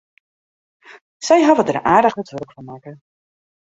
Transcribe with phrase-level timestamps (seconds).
[1.25, 2.93] Se hawwe der aardich wat wurk fan makke.